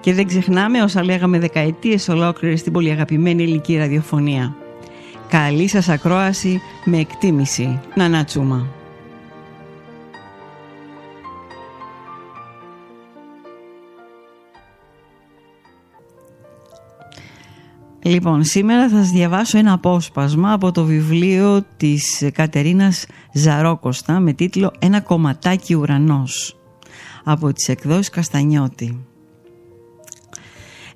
Και 0.00 0.14
δεν 0.14 0.26
ξεχνάμε 0.26 0.82
όσα 0.82 1.04
λέγαμε 1.04 1.38
δεκαετίες 1.38 2.08
ολόκληρες 2.08 2.60
στην 2.60 2.72
πολύ 2.72 2.90
αγαπημένη 2.90 3.42
ελληνική 3.42 3.76
ραδιοφωνία. 3.76 4.54
Καλή 5.28 5.68
σας 5.68 5.88
ακρόαση 5.88 6.60
με 6.84 6.98
εκτίμηση. 6.98 7.80
Να 7.94 8.24
τσούμα. 8.24 8.66
Λοιπόν, 18.02 18.44
σήμερα 18.44 18.88
θα 18.88 18.96
σας 18.96 19.10
διαβάσω 19.10 19.58
ένα 19.58 19.72
απόσπασμα 19.72 20.52
από 20.52 20.72
το 20.72 20.84
βιβλίο 20.84 21.64
της 21.76 22.28
Κατερίνας 22.32 23.06
Ζαρόκοστα 23.32 24.20
με 24.20 24.32
τίτλο 24.32 24.72
«Ένα 24.78 25.00
κομματάκι 25.00 25.74
ουρανός» 25.74 26.56
από 27.24 27.52
τις 27.52 27.68
εκδόσεις 27.68 28.08
Καστανιώτη. 28.08 29.09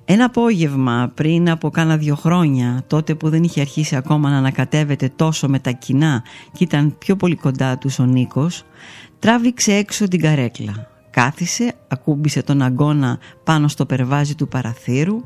Ένα 0.07 0.25
απόγευμα 0.25 1.11
πριν 1.13 1.49
από 1.49 1.69
κάνα 1.69 1.97
δύο 1.97 2.15
χρόνια, 2.15 2.83
τότε 2.87 3.15
που 3.15 3.29
δεν 3.29 3.43
είχε 3.43 3.61
αρχίσει 3.61 3.95
ακόμα 3.95 4.29
να 4.29 4.37
ανακατεύεται 4.37 5.11
τόσο 5.15 5.47
με 5.47 5.59
τα 5.59 5.71
κοινά 5.71 6.23
και 6.51 6.63
ήταν 6.63 6.95
πιο 6.97 7.15
πολύ 7.15 7.35
κοντά 7.35 7.77
τους 7.77 7.99
ο 7.99 8.05
Νίκος, 8.05 8.63
τράβηξε 9.19 9.73
έξω 9.73 10.07
την 10.07 10.21
καρέκλα. 10.21 10.89
Κάθισε, 11.09 11.73
ακούμπησε 11.87 12.43
τον 12.43 12.61
αγκώνα 12.61 13.19
πάνω 13.43 13.67
στο 13.67 13.85
περβάζι 13.85 14.35
του 14.35 14.47
παραθύρου, 14.47 15.21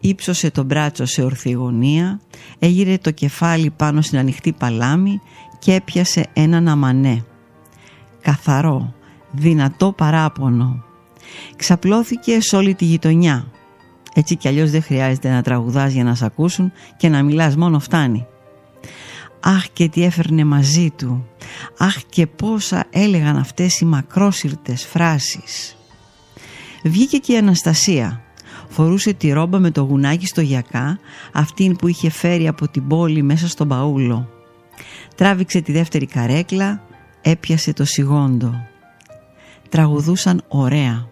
ύψωσε 0.00 0.50
το 0.50 0.62
μπράτσο 0.62 1.04
σε 1.04 1.22
ορθή 1.22 1.50
γωνία, 1.50 2.20
έγειρε 2.58 2.98
το 2.98 3.10
κεφάλι 3.10 3.70
πάνω 3.70 4.00
στην 4.00 4.18
ανοιχτή 4.18 4.52
παλάμη 4.52 5.20
και 5.58 5.74
έπιασε 5.74 6.26
έναν 6.32 6.68
αμανέ. 6.68 7.24
Καθαρό, 8.20 8.94
δυνατό 9.30 9.92
παράπονο. 9.92 10.84
Ξαπλώθηκε 11.56 12.40
σε 12.40 12.56
όλη 12.56 12.74
τη 12.74 12.84
γειτονιά. 12.84 13.46
Έτσι 14.14 14.36
κι 14.36 14.48
αλλιώς 14.48 14.70
δεν 14.70 14.82
χρειάζεται 14.82 15.30
να 15.30 15.42
τραγουδάς 15.42 15.92
για 15.92 16.04
να 16.04 16.14
σε 16.14 16.24
ακούσουν 16.24 16.72
και 16.96 17.08
να 17.08 17.22
μιλάς 17.22 17.56
μόνο 17.56 17.78
φτάνει. 17.78 18.26
Αχ 19.40 19.68
και 19.72 19.88
τι 19.88 20.04
έφερνε 20.04 20.44
μαζί 20.44 20.90
του. 20.90 21.26
Αχ 21.78 21.96
και 22.08 22.26
πόσα 22.26 22.84
έλεγαν 22.90 23.36
αυτές 23.36 23.80
οι 23.80 23.84
μακρόσυρτες 23.84 24.86
φράσεις. 24.86 25.76
Βγήκε 26.84 27.18
και 27.18 27.32
η 27.32 27.36
Αναστασία. 27.36 28.22
Φορούσε 28.68 29.12
τη 29.12 29.32
ρόμπα 29.32 29.58
με 29.58 29.70
το 29.70 29.82
γουνάκι 29.82 30.26
στο 30.26 30.40
γιακά, 30.40 30.98
αυτήν 31.32 31.76
που 31.76 31.88
είχε 31.88 32.10
φέρει 32.10 32.48
από 32.48 32.68
την 32.68 32.86
πόλη 32.86 33.22
μέσα 33.22 33.48
στον 33.48 33.68
παούλο. 33.68 34.28
Τράβηξε 35.16 35.60
τη 35.60 35.72
δεύτερη 35.72 36.06
καρέκλα, 36.06 36.82
έπιασε 37.22 37.72
το 37.72 37.84
σιγόντο. 37.84 38.66
Τραγουδούσαν 39.68 40.42
ωραία. 40.48 41.08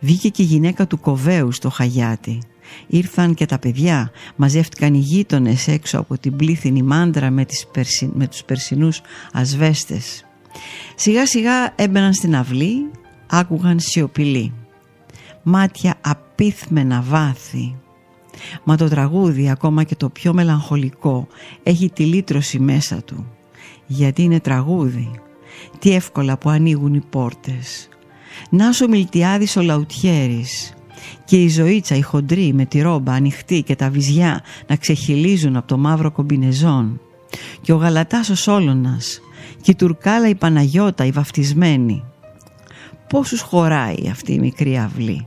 Βγήκε 0.00 0.28
και 0.28 0.42
η 0.42 0.44
γυναίκα 0.44 0.86
του 0.86 1.00
Κοβέου 1.00 1.52
στο 1.52 1.70
Χαγιάτι. 1.70 2.38
Ήρθαν 2.86 3.34
και 3.34 3.46
τα 3.46 3.58
παιδιά, 3.58 4.10
μαζεύτηκαν 4.36 4.94
οι 4.94 4.98
γείτονες 4.98 5.68
έξω 5.68 5.98
από 5.98 6.18
την 6.18 6.36
πλήθυνη 6.36 6.82
μάντρα 6.82 7.30
με, 7.30 7.44
τις 7.44 7.66
περσι... 7.72 8.10
με 8.14 8.26
τους 8.26 8.44
περσινούς 8.44 9.00
ασβέστες. 9.32 10.24
Σιγά 10.94 11.26
σιγά 11.26 11.72
έμπαιναν 11.74 12.12
στην 12.12 12.36
αυλή, 12.36 12.90
άκουγαν 13.26 13.80
σιωπηλή. 13.80 14.52
Μάτια 15.42 15.94
απίθμενα 16.00 17.02
βάθη. 17.02 17.74
Μα 18.64 18.76
το 18.76 18.88
τραγούδι, 18.88 19.50
ακόμα 19.50 19.84
και 19.84 19.94
το 19.96 20.08
πιο 20.08 20.32
μελαγχολικό, 20.32 21.26
έχει 21.62 21.90
τη 21.90 22.04
λύτρωση 22.04 22.58
μέσα 22.58 23.02
του. 23.02 23.26
Γιατί 23.86 24.22
είναι 24.22 24.40
τραγούδι. 24.40 25.10
Τι 25.78 25.94
εύκολα 25.94 26.38
που 26.38 26.50
ανοίγουν 26.50 26.94
οι 26.94 27.02
πόρτες. 27.10 27.88
Νάσο 28.50 28.88
Μιλτιάδης 28.88 29.56
ο 29.56 29.62
Λαουτιέρης. 29.62 30.74
Και 31.24 31.42
η 31.42 31.48
ζωήτσα 31.48 31.94
η 31.94 32.00
χοντρή 32.00 32.52
με 32.52 32.64
τη 32.64 32.80
ρόμπα 32.80 33.12
ανοιχτή 33.12 33.62
και 33.62 33.76
τα 33.76 33.90
βυζιά 33.90 34.42
να 34.66 34.76
ξεχυλίζουν 34.76 35.56
από 35.56 35.66
το 35.66 35.78
μαύρο 35.78 36.10
κομπινεζόν. 36.10 37.00
Και 37.60 37.72
ο 37.72 37.76
Γαλατάς 37.76 38.28
ο 38.28 38.34
Σόλωνας 38.34 39.20
και 39.62 39.70
η 39.70 39.74
Τουρκάλα 39.74 40.28
η 40.28 40.34
Παναγιώτα 40.34 41.04
η 41.04 41.10
βαφτισμένη. 41.10 42.04
Πόσους 43.08 43.40
χωράει 43.40 44.08
αυτή 44.10 44.32
η 44.32 44.38
μικρή 44.38 44.78
αυλή; 44.78 45.26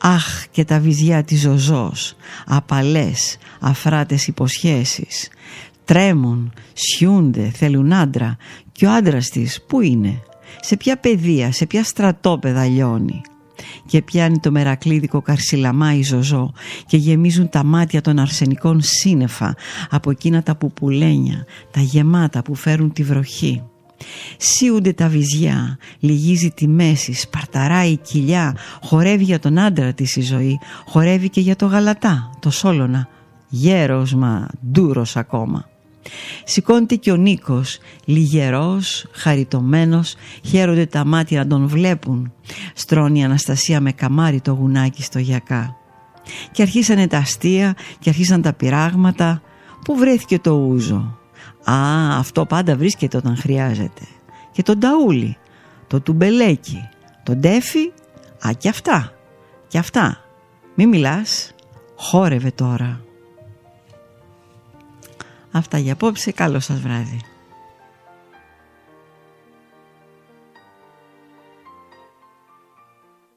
Αχ 0.00 0.46
και 0.50 0.64
τα 0.64 0.80
βυζιά 0.80 1.22
της 1.24 1.40
ζωζός, 1.40 2.16
απαλές, 2.46 3.36
αφράτες 3.60 4.26
υποσχέσεις. 4.26 5.28
Τρέμουν, 5.84 6.52
σιούνται, 6.72 7.50
θέλουν 7.54 7.92
άντρα. 7.92 8.36
Και 8.72 8.86
ο 8.86 8.92
άντρας 8.92 9.28
της 9.28 9.62
πού 9.66 9.80
είναι, 9.80 10.22
σε 10.60 10.76
ποια 10.76 10.96
παιδεία, 10.96 11.52
σε 11.52 11.66
ποια 11.66 11.84
στρατόπεδα 11.84 12.64
λιώνει 12.64 13.20
και 13.86 14.02
πιάνει 14.02 14.38
το 14.38 14.50
μερακλίδικο 14.50 15.22
καρσιλαμά 15.22 15.94
η 15.94 16.02
ζωζό 16.02 16.52
και 16.86 16.96
γεμίζουν 16.96 17.48
τα 17.48 17.64
μάτια 17.64 18.00
των 18.00 18.18
αρσενικών 18.18 18.80
σύννεφα 18.82 19.54
από 19.90 20.10
εκείνα 20.10 20.42
τα 20.42 20.54
πουπουλένια, 20.56 21.44
τα 21.70 21.80
γεμάτα 21.80 22.42
που 22.42 22.54
φέρουν 22.54 22.92
τη 22.92 23.02
βροχή. 23.02 23.62
Σίουνται 24.36 24.92
τα 24.92 25.08
βυζιά, 25.08 25.78
λυγίζει 25.98 26.50
τη 26.50 26.68
μέση, 26.68 27.12
σπαρταράει 27.12 27.90
η 27.90 27.96
κοιλιά, 27.96 28.56
χορεύει 28.82 29.24
για 29.24 29.38
τον 29.38 29.58
άντρα 29.58 29.92
της 29.92 30.16
η 30.16 30.20
ζωή, 30.20 30.58
χορεύει 30.86 31.28
και 31.28 31.40
για 31.40 31.56
το 31.56 31.66
γαλατά, 31.66 32.30
το 32.40 32.50
σόλωνα, 32.50 33.08
γέρος 33.48 34.14
μα 34.14 34.48
ντούρος 34.70 35.16
ακόμα. 35.16 35.71
Σηκώνεται 36.44 36.94
και 36.94 37.12
ο 37.12 37.16
Νίκος, 37.16 37.78
λιγερός, 38.04 39.06
χαριτωμένος, 39.12 40.14
χαίρονται 40.44 40.86
τα 40.86 41.04
μάτια 41.04 41.38
να 41.38 41.46
τον 41.46 41.66
βλέπουν. 41.66 42.32
Στρώνει 42.74 43.18
η 43.18 43.24
Αναστασία 43.24 43.80
με 43.80 43.92
καμάρι 43.92 44.40
το 44.40 44.52
γουνάκι 44.52 45.02
στο 45.02 45.18
γιακά. 45.18 45.76
Και 46.52 46.62
αρχίσανε 46.62 47.06
τα 47.06 47.18
αστεία 47.18 47.76
και 47.98 48.08
αρχίσαν 48.08 48.42
τα 48.42 48.52
πειράγματα. 48.52 49.42
Πού 49.84 49.96
βρέθηκε 49.96 50.38
το 50.38 50.52
ούζο; 50.52 51.18
Α, 51.64 52.18
αυτό 52.18 52.46
πάντα 52.46 52.76
βρίσκεται 52.76 53.16
όταν 53.16 53.36
χρειάζεται. 53.36 54.02
Και 54.52 54.62
τον 54.62 54.80
ταούλι, 54.80 55.36
το 55.86 56.00
τουμπελέκι, 56.00 56.88
τον 57.22 57.40
τέφι, 57.40 57.92
α 58.46 58.50
και 58.58 58.68
αυτά, 58.68 59.12
και 59.68 59.78
αυτά. 59.78 60.24
Μη 60.74 60.86
μιλάς, 60.86 61.54
χόρευε 61.96 62.50
τώρα. 62.50 63.00
Αυτά 65.52 65.78
για 65.78 65.92
απόψε. 65.92 66.32
Καλό 66.32 66.60
σας 66.60 66.80
βράδυ. 66.80 67.20